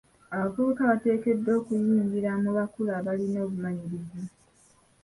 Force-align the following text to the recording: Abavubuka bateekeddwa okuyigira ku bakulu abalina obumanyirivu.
Abavubuka 0.35 0.81
bateekeddwa 0.91 1.51
okuyigira 1.59 2.31
ku 2.43 2.49
bakulu 2.57 2.89
abalina 2.99 3.39
obumanyirivu. 3.45 4.17